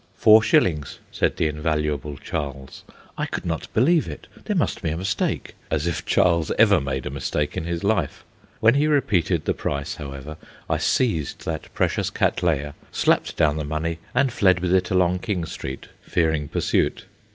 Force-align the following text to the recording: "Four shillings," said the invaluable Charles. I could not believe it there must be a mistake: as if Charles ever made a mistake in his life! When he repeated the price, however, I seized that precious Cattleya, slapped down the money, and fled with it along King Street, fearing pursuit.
"Four 0.15 0.41
shillings," 0.41 0.97
said 1.11 1.37
the 1.37 1.45
invaluable 1.47 2.17
Charles. 2.17 2.83
I 3.19 3.27
could 3.27 3.45
not 3.45 3.71
believe 3.71 4.07
it 4.07 4.25
there 4.45 4.55
must 4.55 4.81
be 4.81 4.89
a 4.89 4.97
mistake: 4.97 5.53
as 5.69 5.85
if 5.85 6.07
Charles 6.07 6.51
ever 6.57 6.81
made 6.81 7.05
a 7.05 7.11
mistake 7.11 7.55
in 7.55 7.65
his 7.65 7.83
life! 7.83 8.23
When 8.61 8.73
he 8.73 8.87
repeated 8.87 9.45
the 9.45 9.53
price, 9.53 9.97
however, 9.97 10.37
I 10.67 10.79
seized 10.79 11.45
that 11.45 11.71
precious 11.75 12.09
Cattleya, 12.09 12.73
slapped 12.91 13.37
down 13.37 13.57
the 13.57 13.63
money, 13.63 13.99
and 14.15 14.33
fled 14.33 14.59
with 14.59 14.73
it 14.73 14.89
along 14.89 15.19
King 15.19 15.45
Street, 15.45 15.85
fearing 16.01 16.47
pursuit. 16.47 17.05